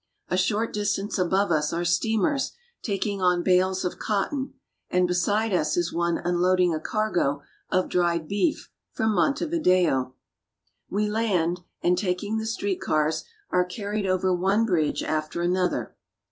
[0.29, 4.55] A short distance above us are steamers taking on bales of cotton,
[4.89, 10.15] and beside us is one unloading a cargo of dried beef from Montevideo.
[10.89, 15.95] We land, and, taking the street cars, are carried over one bridge after another.